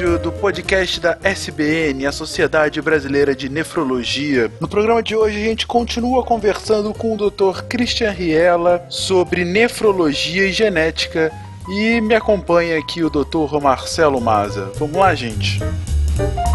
[0.00, 4.50] Episódio do podcast da SBN, a Sociedade Brasileira de Nefrologia.
[4.58, 7.64] No programa de hoje a gente continua conversando com o Dr.
[7.68, 11.30] Christian Riella sobre nefrologia e genética
[11.68, 13.60] e me acompanha aqui o Dr.
[13.60, 14.72] Marcelo Maza.
[14.78, 15.60] Vamos lá, gente.
[16.16, 16.49] queria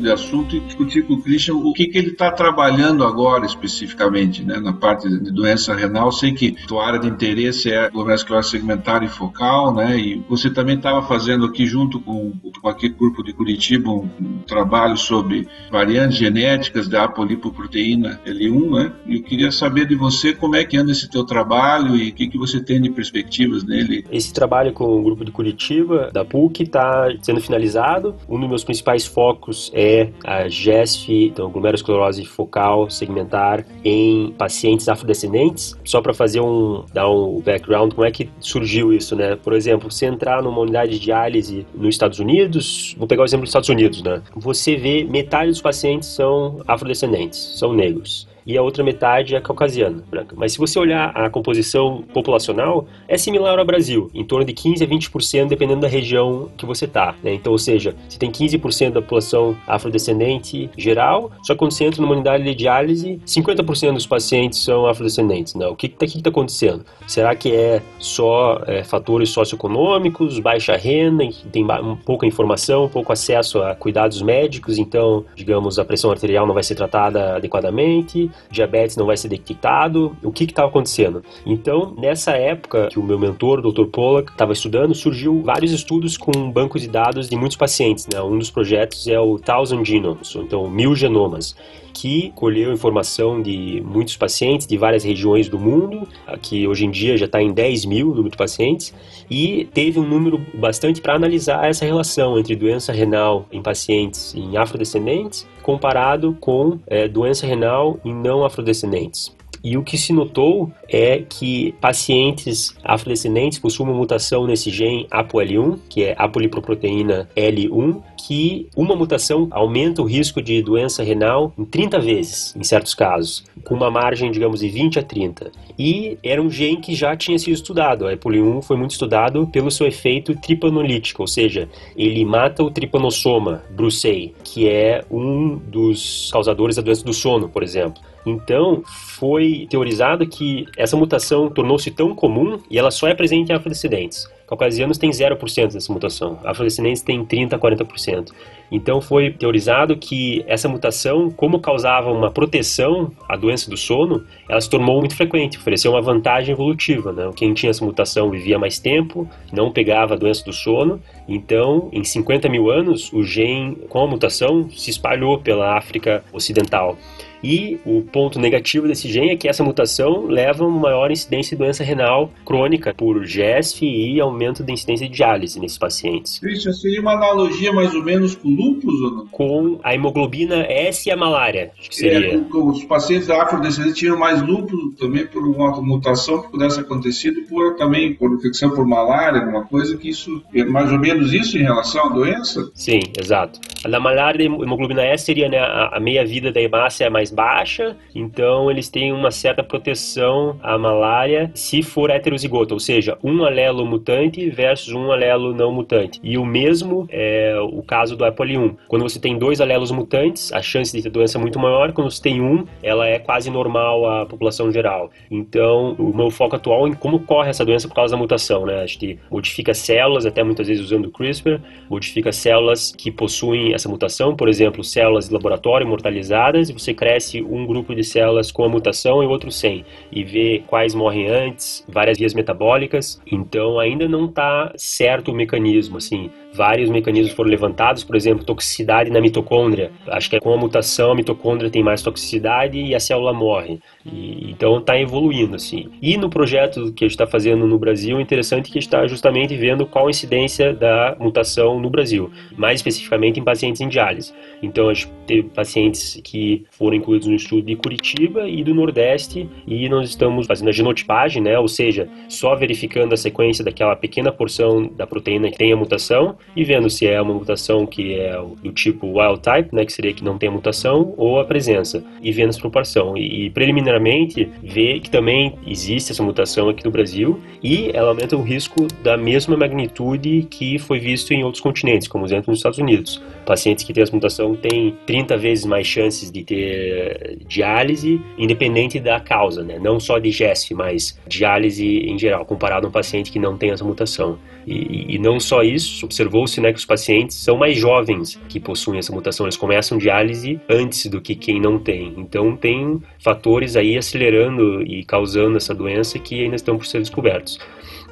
[0.00, 4.42] de assunto e discutir com o Christian o que, que ele está trabalhando agora especificamente,
[4.42, 6.10] né, na parte de doença renal.
[6.10, 10.50] Sei que a tua área de interesse é glomerulosclerose segmentar e focal, né, e você
[10.50, 14.08] também estava fazendo aqui junto com, com aquele grupo de Curitiba um
[14.50, 20.56] trabalho sobre variantes genéticas da apolipoproteína L1, né, e eu queria saber de você como
[20.56, 24.04] é que anda esse teu trabalho e o que, que você tem de perspectivas nele.
[24.10, 28.16] Esse trabalho com o grupo de Curitiba, da PUC, está sendo finalizado.
[28.28, 35.76] Um dos meus principais focos é a GESF, então glomerulosclerose focal segmentar em pacientes afrodescendentes.
[35.84, 39.36] Só para fazer um dar um background, como é que surgiu isso, né?
[39.36, 43.44] Por exemplo, você entrar numa unidade de diálise nos Estados Unidos, vou pegar o exemplo
[43.44, 44.22] dos Estados Unidos, né?
[44.40, 50.02] Você vê metade dos pacientes são afrodescendentes, são negros e a outra metade é caucasiana,
[50.08, 50.34] branca.
[50.36, 54.84] Mas se você olhar a composição populacional, é similar ao Brasil, em torno de 15
[54.84, 57.14] a 20%, dependendo da região que você está.
[57.22, 57.34] Né?
[57.34, 62.00] Então, ou seja, você tem 15% da população afrodescendente geral, só que quando você entra
[62.00, 65.54] numa unidade de diálise, 50% dos pacientes são afrodescendentes.
[65.54, 65.66] Né?
[65.66, 66.84] O que está tá acontecendo?
[67.06, 73.62] Será que é só é, fatores socioeconômicos, baixa renda, tem um, pouca informação, pouco acesso
[73.62, 79.06] a cuidados médicos, então, digamos, a pressão arterial não vai ser tratada adequadamente, diabetes não
[79.06, 81.22] vai ser detectado, o que estava acontecendo?
[81.44, 83.86] Então, nessa época que o meu mentor, o Dr.
[83.86, 88.06] Pollack, estava estudando, surgiu vários estudos com um banco de dados de muitos pacientes.
[88.12, 88.20] Né?
[88.20, 91.54] Um dos projetos é o Thousand Genomes, então mil genomas
[91.92, 96.06] que colheu informação de muitos pacientes de várias regiões do mundo,
[96.42, 98.94] que hoje em dia já está em 10 mil número de pacientes,
[99.30, 104.56] e teve um número bastante para analisar essa relação entre doença renal em pacientes em
[104.56, 109.32] afrodescendentes comparado com é, doença renal em não afrodescendentes.
[109.62, 115.78] E o que se notou é que pacientes afrodescendentes possuem uma mutação nesse gene ApoL1,
[115.88, 121.98] que é apolipoproteína L1, que uma mutação aumenta o risco de doença renal em 30
[122.00, 125.52] vezes, em certos casos, com uma margem, digamos, de 20 a 30.
[125.78, 128.06] E era um gene que já tinha sido estudado.
[128.06, 133.62] A ApoL1 foi muito estudado pelo seu efeito tripanolítico, ou seja, ele mata o tripanossoma
[133.70, 138.02] brucei, que é um dos causadores da doença do sono, por exemplo.
[138.24, 138.82] Então,
[139.16, 144.28] foi teorizado que essa mutação tornou-se tão comum e ela só é presente em afrodescendentes.
[144.50, 148.32] Caucasianos têm 0% dessa mutação, afrodescendentes têm 30 a 40%.
[148.72, 154.60] Então foi teorizado que essa mutação, como causava uma proteção à doença do sono, ela
[154.60, 157.12] se tornou muito frequente, ofereceu uma vantagem evolutiva.
[157.12, 157.30] Né?
[157.36, 161.00] Quem tinha essa mutação vivia mais tempo, não pegava a doença do sono.
[161.28, 166.98] Então, em 50 mil anos, o gene com a mutação se espalhou pela África Ocidental.
[167.42, 171.56] E o ponto negativo desse gene é que essa mutação leva a uma maior incidência
[171.56, 176.38] de doença renal crônica por GESF e aumento da incidência de diálise nesses pacientes.
[176.38, 179.26] Christian, seria uma analogia mais ou menos com lúpus ou não?
[179.28, 182.34] Com a hemoglobina S e a malária, acho que seria.
[182.34, 187.76] É, os pacientes afrodescendentes tinham mais lúpus também por uma mutação que pudesse acontecido por
[187.76, 191.62] também por infecção por malária, alguma coisa que isso é mais ou menos isso em
[191.62, 192.70] relação à doença?
[192.74, 193.60] Sim, exato.
[193.88, 198.70] Na malária, a hemoglobina S seria né, a meia-vida da hemácia é mais baixa, então
[198.70, 204.29] eles têm uma certa proteção à malária se for heterozigoto, ou seja, um alelo mutante
[204.50, 206.20] versus um alelo não mutante.
[206.22, 208.76] E o mesmo é o caso do APOL1.
[208.88, 211.92] Quando você tem dois alelos mutantes, a chance de ter doença é muito maior.
[211.92, 215.10] Quando você tem um, ela é quase normal à população geral.
[215.30, 218.66] Então, o meu foco atual é em como corre essa doença por causa da mutação,
[218.66, 218.80] né?
[218.80, 223.88] A gente modifica células, até muitas vezes usando o CRISPR, modifica células que possuem essa
[223.88, 228.64] mutação, por exemplo, células de laboratório mortalizadas, e você cresce um grupo de células com
[228.64, 233.20] a mutação e outro sem, e vê quais morrem antes, várias vias metabólicas.
[233.30, 239.10] Então ainda não está certo o mecanismo, assim vários mecanismos foram levantados, por exemplo, toxicidade
[239.10, 239.90] na mitocôndria.
[240.08, 243.78] Acho que é com a mutação a mitocôndria tem mais toxicidade e a célula morre.
[244.04, 245.88] E, então está evoluindo assim.
[246.02, 248.88] E no projeto que a gente está fazendo no Brasil, é interessante que a gente
[248.88, 253.88] está justamente vendo qual a incidência da mutação no Brasil, mais especificamente em pacientes em
[253.88, 254.32] diálise.
[254.62, 259.48] Então a gente teve pacientes que foram incluídos no estudo de Curitiba e do Nordeste
[259.66, 261.58] e nós estamos fazendo a genotipagem, né?
[261.58, 266.36] Ou seja, só verificando a sequência daquela pequena porção da proteína que tem a mutação
[266.56, 270.12] e vendo se é uma mutação que é do tipo wild type, né, que seria
[270.12, 273.16] que não tem a mutação, ou a presença, e vendo essa proporção.
[273.16, 278.36] E, e preliminarmente vê que também existe essa mutação aqui no Brasil e ela aumenta
[278.36, 282.78] o risco da mesma magnitude que foi visto em outros continentes, como exemplo nos Estados
[282.78, 283.22] Unidos.
[283.44, 289.18] Pacientes que têm essa mutação têm 30 vezes mais chances de ter diálise, independente da
[289.20, 289.78] causa, né?
[289.78, 293.70] não só de GESF, mas diálise em geral, comparado a um paciente que não tem
[293.70, 294.38] essa mutação.
[294.66, 295.98] E, e não só isso,
[296.30, 300.60] observou-se né, que os pacientes são mais jovens que possuem essa mutação, eles começam diálise
[300.68, 302.14] antes do que quem não tem.
[302.16, 307.58] Então tem fatores aí acelerando e causando essa doença que ainda estão por ser descobertos.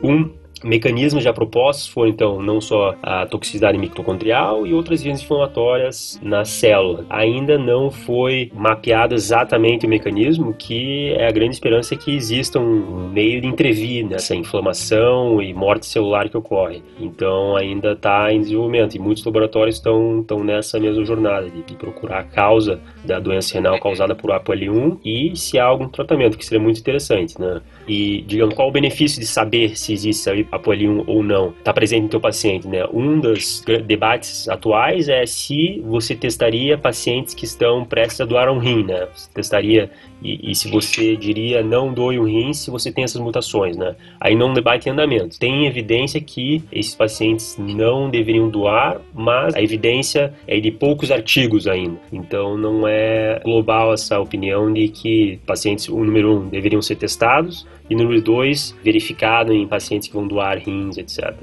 [0.03, 0.31] Um
[0.65, 6.45] Mecanismos já propostos foram, então, não só a toxicidade mitocondrial e outras vias inflamatórias na
[6.45, 7.05] célula.
[7.09, 13.09] Ainda não foi mapeado exatamente o mecanismo, que é a grande esperança que exista um
[13.09, 16.83] meio de intervir nessa inflamação e morte celular que ocorre.
[16.99, 21.75] Então, ainda está em desenvolvimento e muitos laboratórios estão, estão nessa mesma jornada de, de
[21.75, 26.45] procurar a causa da doença renal causada por ApoL1 e se há algum tratamento, que
[26.45, 27.61] seria muito interessante, né?
[27.89, 32.09] E, digamos, qual o benefício de saber se existe ApoL1 ou não está presente no
[32.11, 32.85] teu paciente, né?
[32.93, 38.59] Um dos debates atuais é se você testaria pacientes que estão prestes a doar um
[38.59, 39.09] rim, né?
[39.15, 39.91] Você testaria
[40.23, 43.95] e, e, se você diria não doe um rim se você tem essas mutações, né?
[44.21, 45.39] Aí não debate em andamento.
[45.39, 51.67] Tem evidência que esses pacientes não deveriam doar, mas a evidência é de poucos artigos
[51.67, 51.99] ainda.
[52.13, 57.67] Então não é global essa opinião de que pacientes, o número um, deveriam ser testados
[57.89, 61.35] e número dois, verificado em pacientes que vão doar rins, etc.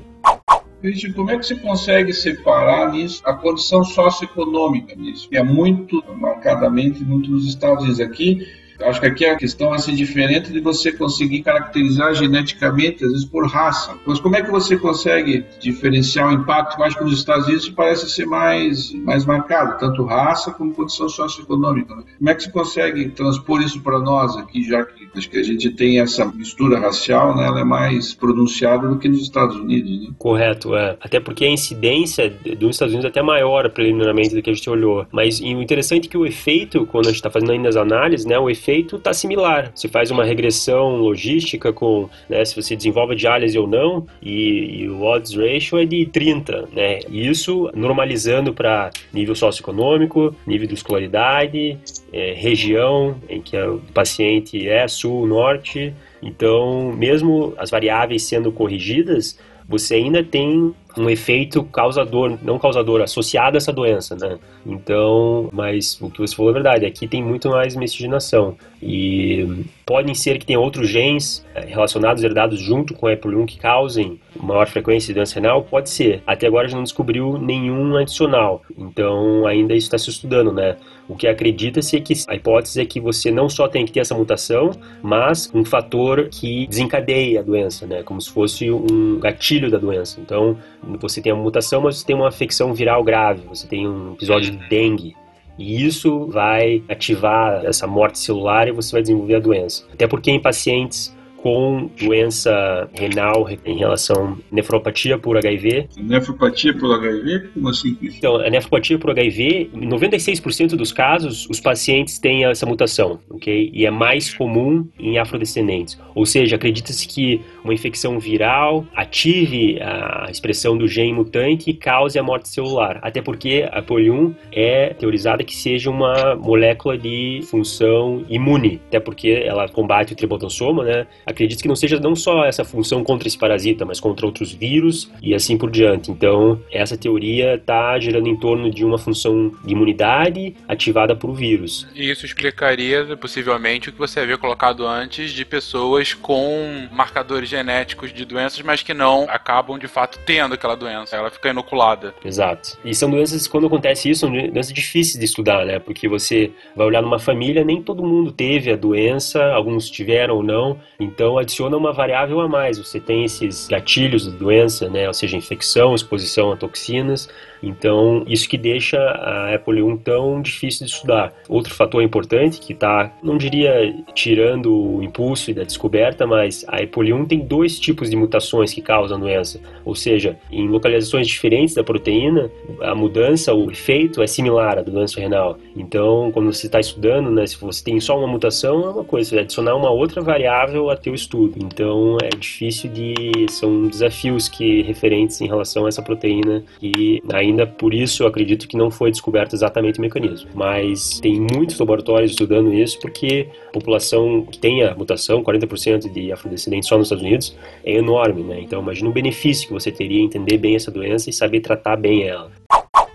[0.81, 5.27] Cristian, como é que você consegue separar nisso a condição socioeconômica nisso?
[5.27, 8.45] Que é muito marcadamente muito nos Estados Unidos aqui
[8.81, 13.25] Acho que aqui a questão vai ser diferente de você conseguir caracterizar geneticamente, às vezes
[13.25, 13.95] por raça.
[14.05, 16.77] Mas como é que você consegue diferenciar o impacto?
[16.77, 21.07] Eu acho que nos Estados Unidos parece ser mais, mais marcado, tanto raça como condição
[21.07, 21.95] socioeconômica.
[21.95, 22.03] Né?
[22.17, 25.43] Como é que você consegue transpor isso para nós aqui, já que acho que a
[25.43, 27.45] gente tem essa mistura racial, né?
[27.45, 30.07] ela é mais pronunciada do que nos Estados Unidos.
[30.07, 30.13] Né?
[30.17, 30.97] Correto, é.
[30.99, 34.69] Até porque a incidência dos Estados Unidos é até maior preliminarmente do que a gente
[34.69, 35.07] olhou.
[35.11, 38.25] Mas o interessante é que o efeito, quando a gente está fazendo ainda as análises,
[38.25, 39.71] né, o efeito efeito está similar.
[39.75, 44.89] Você faz uma regressão logística com né, se você desenvolve diálise ou não, e, e,
[44.89, 46.99] o odds ratio é de 30, né?
[47.09, 51.77] Isso normalizando para nível socioeconômico, nível de escolaridade,
[52.11, 55.93] é, região em que o paciente é sul, norte.
[56.21, 63.55] Então, mesmo as variáveis sendo corrigidas, você ainda tem um efeito causador, não causador, associado
[63.55, 64.37] a essa doença, né?
[64.65, 70.13] Então, mas o que você falou é verdade, aqui tem muito mais miscigenação e podem
[70.13, 74.67] ser que tenha outros genes eh, relacionados, herdados junto com o EPOL1 que causem maior
[74.67, 76.21] frequência de doença renal, pode ser.
[76.25, 80.77] Até agora a gente não descobriu nenhum adicional, então ainda isso está se estudando, né?
[81.07, 83.99] O que acredita-se é que a hipótese é que você não só tem que ter
[83.99, 84.71] essa mutação,
[85.01, 88.01] mas um fator que desencadeia a doença, né?
[88.01, 90.19] Como se fosse um gatilho da doença.
[90.19, 90.57] Então,
[90.99, 94.51] você tem a mutação, mas você tem uma infecção viral grave, você tem um episódio
[94.51, 95.15] de dengue.
[95.57, 99.85] E isso vai ativar essa morte celular e você vai desenvolver a doença.
[99.93, 101.14] Até porque em pacientes
[101.45, 105.89] com doença renal em relação à nefropatia por HIV.
[105.95, 107.49] Nefropatia por HIV?
[107.53, 107.95] Como assim?
[108.01, 113.69] Então, a nefropatia por HIV, em 96% dos casos, os pacientes têm essa mutação, ok?
[113.71, 116.01] E é mais comum em afrodescendentes.
[116.15, 122.17] Ou seja, acredita-se que uma infecção viral ative a expressão do gene mutante e cause
[122.17, 122.97] a morte celular.
[123.03, 129.29] Até porque a POL1 é teorizada que seja uma molécula de função imune, até porque
[129.29, 131.05] ela combate o tribotansoma, né?
[131.35, 135.11] Acredito que não seja não só essa função contra esse parasita, mas contra outros vírus
[135.21, 136.09] e assim por diante.
[136.09, 141.33] Então, essa teoria está girando em torno de uma função de imunidade ativada por o
[141.33, 141.87] vírus.
[141.93, 148.13] E isso explicaria, possivelmente, o que você havia colocado antes de pessoas com marcadores genéticos
[148.13, 151.15] de doenças, mas que não acabam de fato tendo aquela doença.
[151.15, 152.13] Ela fica inoculada.
[152.23, 152.77] Exato.
[152.85, 155.79] E são doenças, quando acontece isso, são doenças difíceis de estudar, né?
[155.79, 160.43] Porque você vai olhar numa família, nem todo mundo teve a doença, alguns tiveram ou
[160.43, 160.79] não.
[160.99, 162.77] Então adiciona uma variável a mais.
[162.77, 165.07] Você tem esses gatilhos da doença, né?
[165.07, 167.29] Ou seja, infecção, exposição a toxinas.
[167.65, 171.33] Então, isso que deixa a Apple 1 tão difícil de estudar.
[171.49, 177.13] Outro fator importante que está, não diria tirando o impulso da descoberta, mas a Apple
[177.13, 179.59] 1 tem dois tipos de mutações que causam a doença.
[179.83, 182.49] Ou seja, em localizações diferentes da proteína,
[182.81, 185.57] a mudança, o efeito é similar à doença renal.
[185.75, 189.29] Então, quando você está estudando, né, se você tem só uma mutação, é uma coisa,
[189.29, 191.53] você vai adicionar uma outra variável a teu estudo.
[191.57, 193.45] Então, é difícil de.
[193.49, 198.27] São desafios que referentes em relação a essa proteína e ainda ainda por isso eu
[198.27, 200.49] acredito que não foi descoberto exatamente o mecanismo.
[200.53, 206.31] Mas tem muitos laboratórios estudando isso porque a população que tem a mutação, 40% de
[206.31, 208.59] afrodescendentes só nos Estados Unidos, é enorme, né?
[208.59, 211.95] Então imagina o benefício que você teria em entender bem essa doença e saber tratar
[211.95, 212.51] bem ela.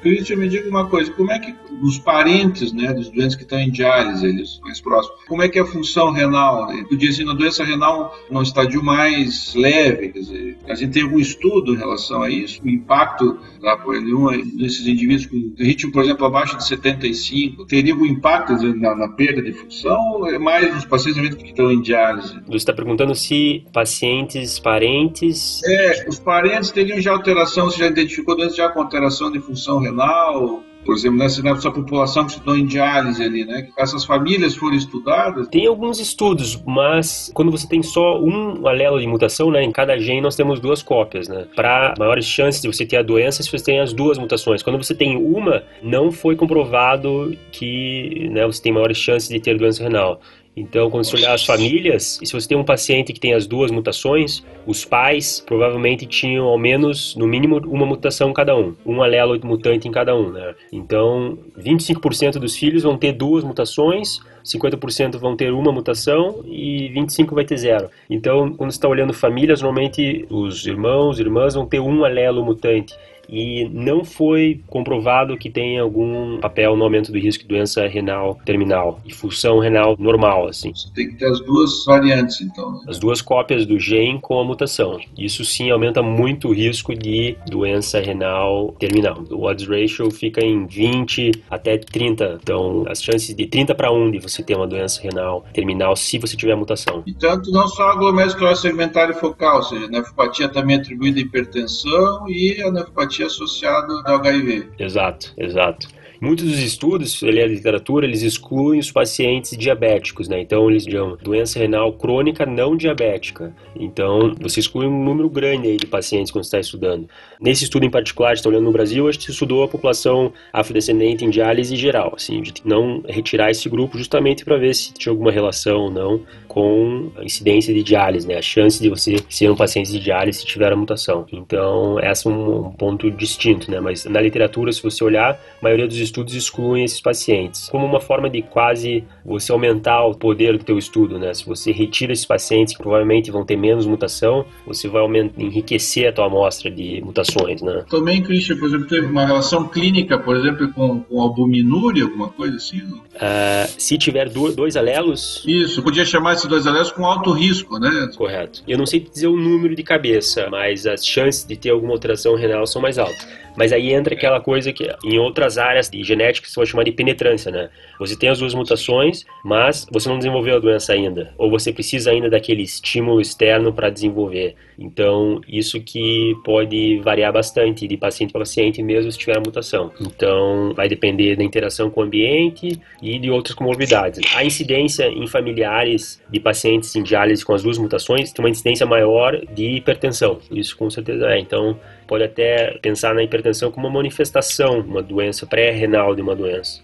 [0.00, 3.58] Christian, me diga uma coisa, como é que os parentes, né, dos doentes que estão
[3.58, 6.66] em diálise, eles mais próximos, como é que é a função renal?
[6.66, 6.84] Né?
[6.90, 11.18] Eu disse, na doença renal, no estadio mais leve, quer dizer, a gente tem algum
[11.18, 12.62] estudo em relação a isso?
[12.64, 18.06] O impacto da POL1 nesses indivíduos com ritmo, por exemplo, abaixo de 75, teria algum
[18.06, 21.80] impacto dizer, na, na, perda de função ou é mais nos pacientes que estão em
[21.80, 22.40] diálise?
[22.46, 25.62] Você está perguntando se pacientes, parentes...
[25.64, 29.78] É, os parentes teriam já alteração, você já identificou doença já com alteração de função
[29.78, 33.68] renal renal, por exemplo, nessa, nessa população que estudou em diálise ali, né?
[33.78, 35.48] Essas famílias foram estudadas.
[35.48, 39.62] Tem alguns estudos, mas quando você tem só um alelo de mutação, né?
[39.62, 41.46] Em cada gene nós temos duas cópias, né?
[41.54, 44.62] Para maiores chances de você ter a doença se você tem as duas mutações.
[44.62, 49.58] Quando você tem uma, não foi comprovado que né, você tem maiores chances de ter
[49.58, 50.20] doença renal.
[50.56, 53.46] Então, quando você olhar as famílias, e se você tem um paciente que tem as
[53.46, 59.02] duas mutações, os pais provavelmente tinham ao menos, no mínimo, uma mutação cada um, um
[59.02, 60.54] alelo mutante em cada um, né?
[60.72, 67.34] Então, 25% dos filhos vão ter duas mutações, 50% vão ter uma mutação e 25%
[67.34, 67.88] vai ter zero.
[68.08, 72.94] Então, quando está olhando famílias, normalmente os irmãos, irmãs vão ter um alelo mutante
[73.30, 78.36] e não foi comprovado que tenha algum papel no aumento do risco de doença renal
[78.44, 80.74] terminal e função renal normal, assim.
[80.74, 82.72] Você tem que ter as duas variantes, então.
[82.72, 82.80] Né?
[82.88, 84.98] As duas cópias do gene com a mutação.
[85.16, 89.22] Isso sim aumenta muito o risco de doença renal terminal.
[89.30, 92.40] O odds ratio fica em 20 até 30.
[92.42, 96.18] Então, as chances de 30 para 1 de você ter uma doença renal terminal se
[96.18, 97.02] você tiver mutação.
[97.06, 101.22] E tanto não só a glomerulose segmentária focal, ou seja, a nefropatia também atribuída à
[101.22, 104.68] hipertensão e a nefropatia associado ao HIV.
[104.78, 105.88] Exato, exato.
[106.20, 110.38] Muitos dos estudos, ele é a literatura, eles excluem os pacientes diabéticos, né?
[110.38, 113.54] Então eles chamam doença renal crônica não diabética.
[113.74, 117.08] Então você exclui um número grande aí de pacientes quando está estudando.
[117.40, 121.30] Nesse estudo em particular, está olhando no Brasil, a gente estudou a população afrodescendente em
[121.30, 125.84] diálise geral, assim, de não retirar esse grupo justamente para ver se tinha alguma relação
[125.84, 128.36] ou não com a incidência de diálise, né?
[128.36, 131.24] A chance de você ser um paciente de diálise se tiver a mutação.
[131.32, 133.80] Então, esse é um ponto distinto, né?
[133.80, 138.00] Mas na literatura, se você olhar, a maioria dos estudos excluem esses pacientes, como uma
[138.00, 141.32] forma de quase você aumentar o poder do teu estudo, né?
[141.32, 145.02] Se você retira esses pacientes que provavelmente vão ter menos mutação, você vai
[145.38, 147.84] enriquecer a tua amostra de mutações, né?
[147.88, 152.56] Também, Christian, por exemplo, teve uma relação clínica, por exemplo, com, com albuminúria, alguma coisa
[152.56, 152.78] assim?
[152.78, 155.44] Uh, se tiver do, dois alelos...
[155.46, 158.10] Isso, podia chamar esses dois alelos com alto risco, né?
[158.16, 158.62] Correto.
[158.66, 162.34] Eu não sei dizer o número de cabeça, mas as chances de ter alguma alteração
[162.34, 163.26] renal são mais altas.
[163.56, 166.92] Mas aí entra aquela coisa que em outras áreas de genética se vai chamar de
[166.92, 167.70] penetrância, né?
[167.98, 172.10] Você tem as duas mutações, mas você não desenvolveu a doença ainda, ou você precisa
[172.10, 174.54] ainda daquele estímulo externo para desenvolver.
[174.78, 179.92] Então, isso que pode variar bastante de paciente para paciente, mesmo se tiver a mutação.
[180.00, 184.20] Então, vai depender da interação com o ambiente e de outras comorbidades.
[184.34, 188.86] A incidência em familiares de pacientes em diálise com as duas mutações tem uma incidência
[188.86, 190.38] maior de hipertensão.
[190.50, 191.38] Isso com certeza é.
[191.38, 191.78] Então,
[192.10, 196.82] pode até pensar na hipertensão como uma manifestação, uma doença pré-renal de uma doença.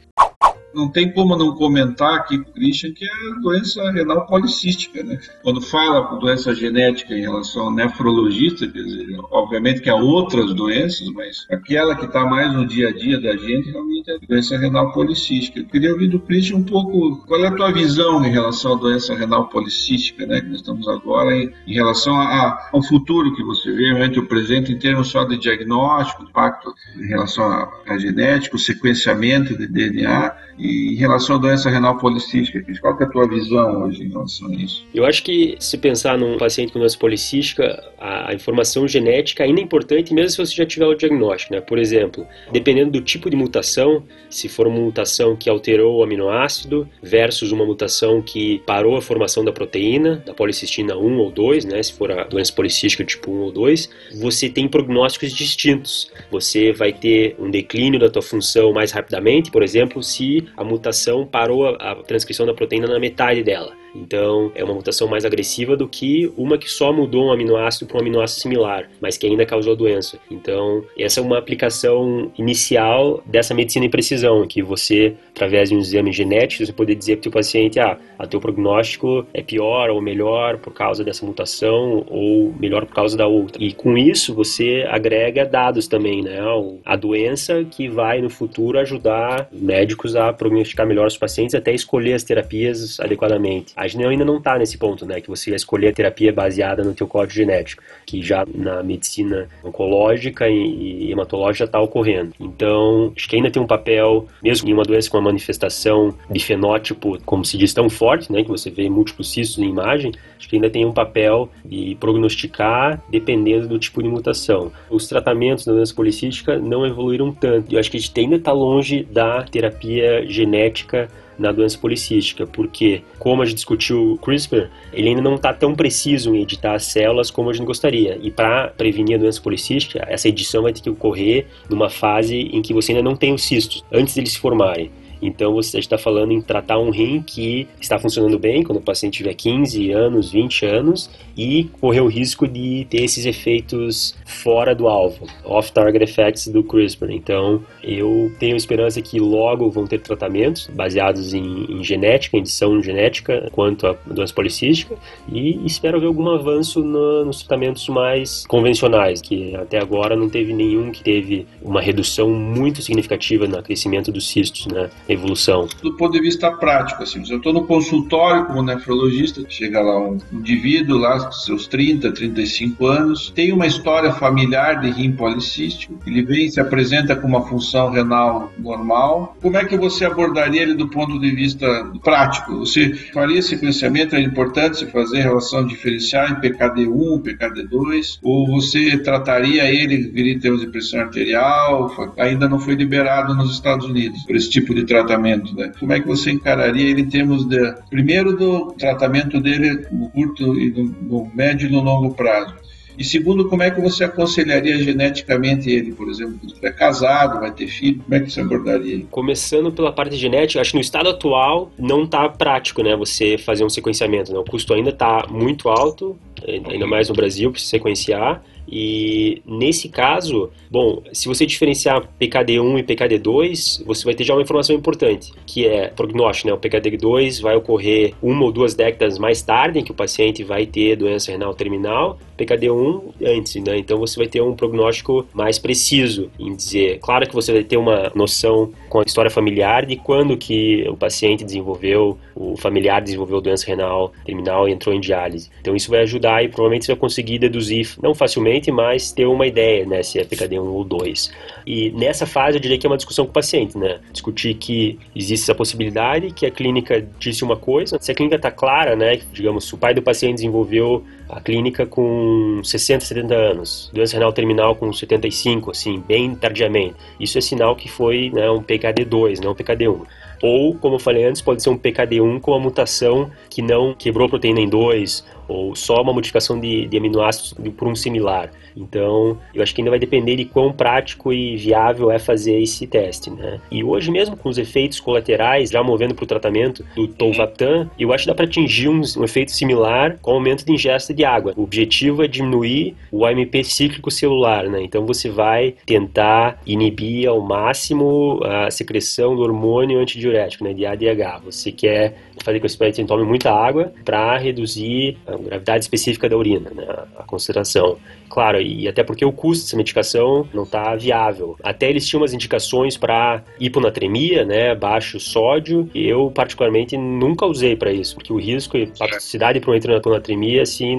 [0.73, 5.19] não tem como não comentar aqui com Christian que é doença renal policística, né?
[5.43, 11.09] Quando fala doença genética em relação ao nefrologista, quer dizer, obviamente que há outras doenças,
[11.09, 14.93] mas aquela que está mais no dia a dia da gente realmente a doença renal
[14.93, 15.59] policística.
[15.59, 18.77] Eu queria ouvir do Christian um pouco qual é a tua visão em relação à
[18.77, 20.41] doença renal policística, né?
[20.41, 24.27] Que nós estamos agora em, em relação a, ao futuro que você vê, entre o
[24.27, 30.37] presente em termos só de diagnóstico, impacto em relação à genética, o sequenciamento de DNA
[30.59, 34.49] e em relação à doença renal policística, qual é a tua visão hoje em relação
[34.49, 34.87] a isso?
[34.95, 39.61] Eu acho que se pensar num paciente com doença policística, a, a informação genética ainda
[39.61, 41.55] é importante, mesmo se você já tiver o diagnóstico.
[41.55, 41.61] Né?
[41.61, 43.96] Por exemplo, dependendo do tipo de mutação,
[44.31, 49.45] se for uma mutação que alterou o aminoácido versus uma mutação que parou a formação
[49.45, 51.83] da proteína, da policistina 1 ou 2, né?
[51.83, 56.11] se for a doença policística tipo 1 ou 2, você tem prognósticos distintos.
[56.31, 61.27] Você vai ter um declínio da tua função mais rapidamente, por exemplo, se a mutação
[61.27, 63.73] parou a, a transcrição da proteína na metade dela.
[64.01, 67.99] Então, é uma mutação mais agressiva do que uma que só mudou um aminoácido para
[67.99, 70.19] um aminoácido similar, mas que ainda causou a doença.
[70.31, 75.79] Então, essa é uma aplicação inicial dessa medicina em precisão, que você, através de um
[75.79, 80.01] exame genético, você poder dizer para o paciente, ah, o teu prognóstico é pior ou
[80.01, 83.63] melhor por causa dessa mutação ou melhor por causa da outra.
[83.63, 86.37] E com isso, você agrega dados também, né?
[86.85, 92.15] A doença que vai no futuro ajudar médicos a prognosticar melhor os pacientes até escolher
[92.15, 93.73] as terapias adequadamente.
[93.77, 95.21] A gente ainda não está nesse ponto, né?
[95.21, 99.49] Que você ia escolher a terapia baseada no teu código genético, que já na medicina
[99.65, 102.33] oncológica e hematológica está ocorrendo.
[102.41, 106.41] Então, acho que ainda tem um papel, mesmo em uma doença com uma manifestação de
[106.41, 108.43] fenótipo, como se diz, tão forte, né?
[108.43, 113.03] Que você vê múltiplos cistos em imagem, acho que ainda tem um papel de prognosticar
[113.11, 114.73] dependendo do tipo de mutação.
[114.91, 117.75] Os tratamentos da doença policística não evoluíram tanto.
[117.75, 123.03] Eu acho que a gente ainda está longe da terapia genética na doença policística, porque,
[123.19, 126.85] como a gente discutiu o CRISPR, ele ainda não está tão preciso em editar as
[126.85, 128.19] células como a gente gostaria.
[128.23, 132.63] E para prevenir a doença policística, essa edição vai ter que ocorrer numa fase em
[132.63, 134.91] que você ainda não tem os cistos, antes deles se formarem.
[135.21, 139.19] Então você está falando em tratar um rim que está funcionando bem quando o paciente
[139.19, 144.89] tiver 15 anos, 20 anos e correr o risco de ter esses efeitos fora do
[144.89, 147.11] alvo, off-target effects do CRISPR.
[147.11, 152.83] Então eu tenho esperança que logo vão ter tratamentos baseados em, em genética, em edição
[152.83, 154.97] genética, quanto à doença policística
[155.31, 160.53] e espero ver algum avanço no, nos tratamentos mais convencionais, que até agora não teve
[160.53, 164.91] nenhum que teve uma redução muito significativa no crescimento dos cistos, né?
[165.09, 165.69] Evolução?
[165.83, 170.19] Do ponto de vista prático, assim, eu estou no consultório como nefrologista, chega lá um
[170.33, 176.51] indivíduo lá seus 30, 35 anos, tem uma história familiar de rim policístico, ele vem
[176.51, 179.37] se apresenta com uma função renal normal.
[179.41, 181.67] Como é que você abordaria ele do ponto de vista
[182.03, 182.59] prático?
[182.59, 189.65] Você faria sequenciamento, é importante se fazer relação diferencial em PKD1, PKD2, ou você trataria
[189.65, 194.35] ele, viria em termos de pressão arterial, ainda não foi liberado nos Estados Unidos por
[194.35, 195.73] esse tipo de tratamento tratamento, né?
[195.79, 200.59] Como é que você encararia ele em termos de, primeiro, do tratamento dele no curto
[200.59, 202.55] e no, no médio e no longo prazo?
[202.99, 206.39] E segundo, como é que você aconselharia geneticamente ele, por exemplo?
[206.63, 209.07] É casado, vai ter filho, como é que você abordaria ele?
[209.11, 212.97] Começando pela parte genética, acho que no estado atual não está prático, né?
[212.97, 214.39] Você fazer um sequenciamento, né?
[214.39, 218.43] O custo ainda está muito alto, ainda mais no Brasil, para se sequenciar.
[218.69, 224.43] E nesse caso, bom, se você diferenciar PKD1 e PKD2, você vai ter já uma
[224.43, 226.55] informação importante, que é prognóstico, né?
[226.55, 230.67] O PKD2 vai ocorrer uma ou duas décadas mais tarde, em que o paciente vai
[230.67, 233.79] ter doença renal terminal, PKD1 antes, né?
[233.79, 237.77] Então você vai ter um prognóstico mais preciso em dizer, claro que você vai ter
[237.77, 243.41] uma noção com a história familiar de quando que o paciente desenvolveu, o familiar desenvolveu
[243.41, 245.51] doença renal terminal e entrou em diálise.
[245.61, 249.47] Então isso vai ajudar e provavelmente você vai conseguir deduzir, não facilmente mas ter uma
[249.47, 251.33] ideia, né, se é PKD1 ou 2.
[251.67, 253.99] E nessa fase eu diria que é uma discussão com o paciente, né?
[254.13, 258.51] Discutir que existe essa possibilidade, que a clínica disse uma coisa, se a clínica está
[258.51, 264.15] clara, né, digamos, o pai do paciente desenvolveu a clínica com 60, 70 anos, doença
[264.15, 266.95] renal terminal com 75, assim, bem tardiamente.
[267.19, 270.07] Isso é sinal que foi né, um PKD2, não um PKD1.
[270.43, 274.27] Ou, como eu falei antes, pode ser um PKD1 com uma mutação que não quebrou
[274.27, 278.51] a proteína em 2 ou só uma modificação de, de aminoácidos por um similar.
[278.77, 282.87] Então, eu acho que ainda vai depender de quão prático e viável é fazer esse
[282.87, 283.59] teste, né?
[283.71, 288.13] E hoje mesmo com os efeitos colaterais já movendo para o tratamento do tolvaptan, eu
[288.13, 291.25] acho que dá para atingir um, um, efeito similar com o aumento de ingesta de
[291.25, 291.55] água.
[291.57, 294.83] O objetivo é diminuir o AMP cíclico celular, né?
[294.83, 300.85] Então você vai tentar inibir ao máximo a secreção do hormônio antidiurético diurético, né, de
[300.85, 301.41] ADH.
[301.45, 306.29] Você quer fazer com que esse paciente tome muita água para reduzir a gravidade específica
[306.29, 306.87] da urina, né,
[307.19, 307.99] a concentração.
[308.29, 311.57] Claro, e até porque o custo dessa medicação não está viável.
[311.63, 315.89] Até eles tinham umas indicações para hiponatremia, né, baixo sódio.
[315.95, 320.63] Eu, particularmente, nunca usei para isso, porque o risco e a toxicidade para uma hiponatremia,
[320.63, 320.99] assim,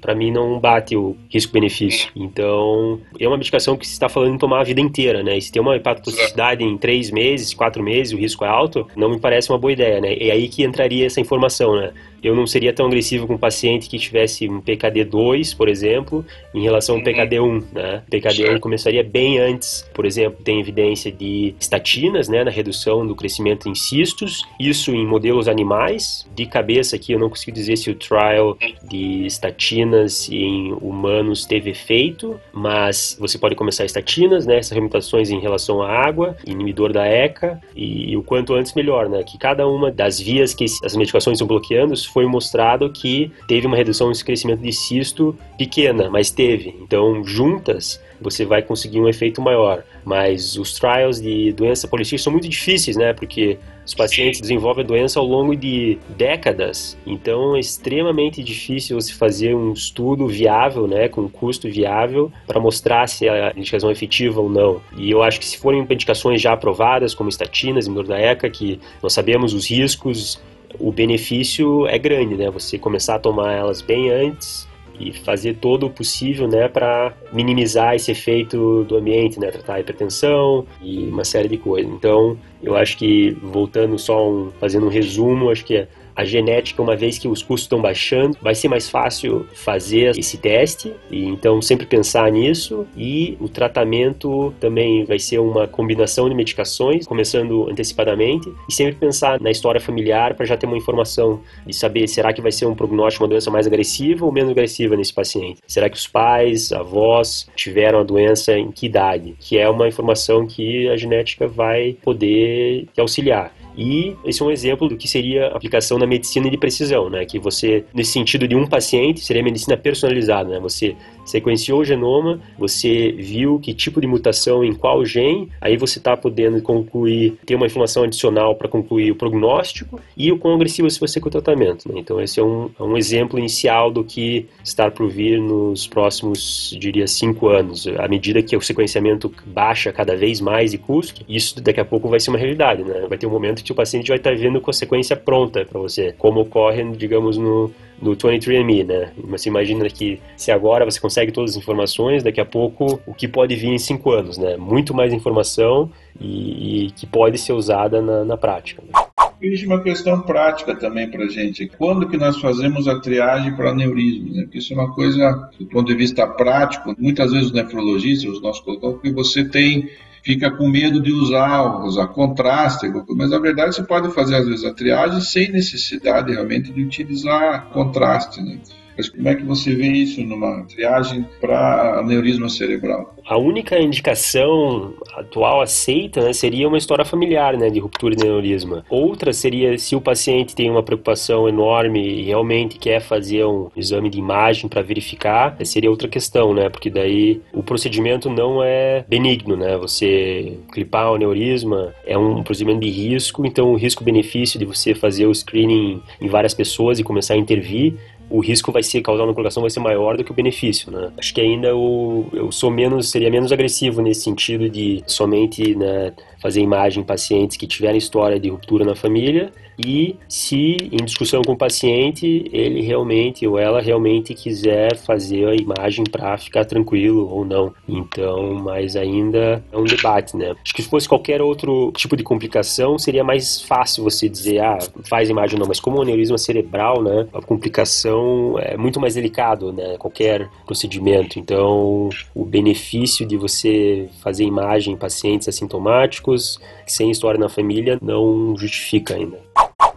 [0.00, 2.10] para mim não bate o risco-benefício.
[2.14, 5.36] Então, é uma medicação que se está falando em tomar a vida inteira, né?
[5.36, 9.10] E se tem uma hepatotoxicidade em três meses, quatro meses, o risco é alto, não
[9.10, 10.14] me parece uma boa ideia, né?
[10.14, 11.92] E é aí que entraria essa informação, né?
[12.22, 16.62] eu não seria tão agressivo com um paciente que tivesse um PKD2, por exemplo, em
[16.62, 17.06] relação ao uhum.
[17.06, 18.02] PKD1, né?
[18.10, 23.68] PKD1 começaria bem antes, por exemplo, tem evidência de estatinas, né, na redução do crescimento
[23.68, 26.28] em cistos, isso em modelos animais.
[26.34, 31.70] De cabeça aqui eu não consigo dizer se o trial de estatinas em humanos teve
[31.70, 37.04] efeito, mas você pode começar estatinas, né, essas remutações em relação à água, inibidor da
[37.06, 41.36] ECA, e o quanto antes melhor, né, que cada uma das vias que as medicações
[41.36, 46.74] estão bloqueando foi mostrado que teve uma redução de crescimento de cisto pequena, mas teve.
[46.80, 49.84] Então, juntas, você vai conseguir um efeito maior.
[50.04, 53.12] Mas os trials de doença policística são muito difíceis, né?
[53.12, 56.96] Porque os pacientes desenvolvem a doença ao longo de décadas.
[57.06, 63.08] Então é extremamente difícil você fazer um estudo viável, né, com custo viável, para mostrar
[63.08, 64.80] se a indicação é efetiva ou não.
[64.96, 68.80] E eu acho que se forem indicações já aprovadas, como estatinas, em da ECA, que
[69.02, 70.40] nós sabemos os riscos
[70.78, 72.50] o benefício é grande, né?
[72.50, 74.66] Você começar a tomar elas bem antes
[75.02, 79.80] e fazer todo o possível, né, para minimizar esse efeito do ambiente, né, tratar a
[79.80, 81.90] hipertensão e uma série de coisas.
[81.92, 86.96] Então, eu acho que voltando só um, fazendo um resumo, acho que a genética, uma
[86.96, 91.60] vez que os custos estão baixando, vai ser mais fácil fazer esse teste, e então
[91.62, 92.86] sempre pensar nisso.
[92.96, 99.40] E o tratamento também vai ser uma combinação de medicações, começando antecipadamente, e sempre pensar
[99.40, 102.74] na história familiar para já ter uma informação de saber será que vai ser um
[102.74, 105.60] prognóstico, uma doença mais agressiva ou menos agressiva nesse paciente?
[105.66, 109.34] Será que os pais, avós tiveram a doença em que idade?
[109.38, 113.52] Que é uma informação que a genética vai poder auxiliar.
[113.76, 117.24] E esse é um exemplo do que seria a aplicação na medicina de precisão, né?
[117.24, 120.60] Que você, nesse sentido de um paciente, seria medicina personalizada, né?
[120.60, 125.98] Você sequenciou o genoma, você viu que tipo de mutação em qual gene, aí você
[125.98, 130.90] está podendo concluir, ter uma informação adicional para concluir o prognóstico e o quão agressivo
[130.90, 131.90] se você com o tratamento.
[131.92, 132.00] Né?
[132.00, 136.76] Então esse é um, é um exemplo inicial do que está por vir nos próximos,
[136.78, 137.86] diria, cinco anos.
[137.98, 142.08] À medida que o sequenciamento baixa cada vez mais de custo, isso daqui a pouco
[142.08, 142.82] vai ser uma realidade.
[142.82, 143.06] Né?
[143.08, 145.64] Vai ter um momento que o paciente vai estar tá vendo com a sequência pronta
[145.64, 147.70] para você, como ocorre, digamos, no
[148.02, 149.12] do 23andMe, né?
[149.28, 153.28] Você imagina que se agora você consegue todas as informações, daqui a pouco o que
[153.28, 154.56] pode vir em cinco anos, né?
[154.56, 155.88] Muito mais informação
[156.20, 158.82] e, e que pode ser usada na, na prática.
[158.82, 158.92] Né?
[159.40, 161.68] Existe uma questão prática também para gente.
[161.78, 164.34] Quando que nós fazemos a triagem para aneurisma?
[164.34, 164.42] Né?
[164.42, 168.42] Porque isso é uma coisa, do ponto de vista prático, muitas vezes os nefrologistas, os
[168.42, 169.88] nossos colegas, que você tem
[170.22, 174.64] fica com medo de usar, usar contraste, mas na verdade você pode fazer às vezes
[174.64, 178.60] a triagem sem necessidade realmente de utilizar contraste, né?
[178.96, 183.14] Mas como é que você vê isso numa triagem para aneurisma cerebral?
[183.24, 188.84] A única indicação atual aceita né, seria uma história familiar né, de ruptura de aneurisma.
[188.90, 194.10] Outra seria se o paciente tem uma preocupação enorme e realmente quer fazer um exame
[194.10, 196.68] de imagem para verificar, seria outra questão, né?
[196.68, 199.76] Porque daí o procedimento não é benigno, né?
[199.76, 205.26] Você clipar o aneurisma é um procedimento de risco, então o risco-benefício de você fazer
[205.26, 207.94] o screening em várias pessoas e começar a intervir
[208.32, 211.12] o risco vai ser causar uma colocação vai ser maior do que o benefício, né?
[211.18, 216.12] Acho que ainda eu, eu sou menos seria menos agressivo nesse sentido de somente né,
[216.40, 221.42] fazer imagem em pacientes que tiveram história de ruptura na família e se em discussão
[221.42, 227.28] com o paciente ele realmente ou ela realmente quiser fazer a imagem para ficar tranquilo
[227.28, 227.72] ou não.
[227.88, 230.54] Então, mas ainda é um debate, né?
[230.62, 234.78] Acho que se fosse qualquer outro tipo de complicação seria mais fácil você dizer, ah,
[235.08, 238.21] faz imagem ou não, mas como o aneurisma cerebral, né, a complicação
[238.58, 241.38] é muito mais delicado, né, qualquer procedimento.
[241.38, 248.56] Então, o benefício de você fazer imagem em pacientes assintomáticos sem história na família não
[248.56, 249.38] justifica ainda.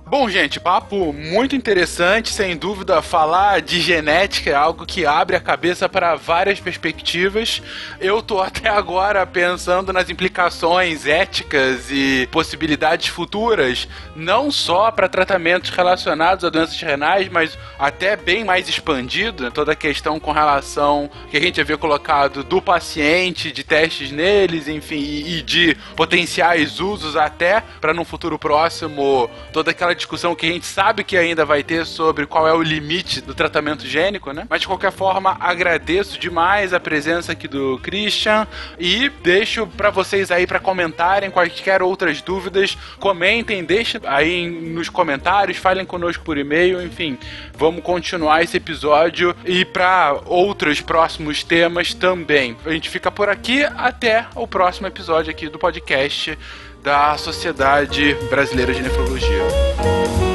[0.08, 3.02] Bom, gente, papo muito interessante, sem dúvida.
[3.02, 7.60] Falar de genética é algo que abre a cabeça para várias perspectivas.
[8.00, 15.72] Eu tô até agora pensando nas implicações éticas e possibilidades futuras, não só para tratamentos
[15.72, 21.38] relacionados a doenças renais, mas até bem mais expandido, toda a questão com relação que
[21.38, 27.64] a gente havia colocado do paciente, de testes neles, enfim, e de potenciais usos até
[27.82, 31.86] para no futuro próximo toda aquela discussão que a gente sabe que ainda vai ter
[31.86, 34.46] sobre qual é o limite do tratamento gênico, né?
[34.50, 40.32] Mas de qualquer forma, agradeço demais a presença aqui do Christian e deixo para vocês
[40.32, 46.82] aí para comentarem quaisquer outras dúvidas, comentem, deixem aí nos comentários, falem conosco por e-mail,
[46.82, 47.18] enfim,
[47.54, 52.56] vamos continuar esse episódio e para outros próximos temas também.
[52.66, 56.38] A gente fica por aqui até o próximo episódio aqui do podcast
[56.86, 60.35] da Sociedade Brasileira de Nefrologia.